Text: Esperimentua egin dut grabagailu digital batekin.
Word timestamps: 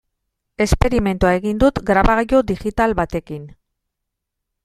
Esperimentua 0.67 1.33
egin 1.41 1.59
dut 1.65 1.81
grabagailu 1.91 2.41
digital 2.53 2.97
batekin. 3.03 3.47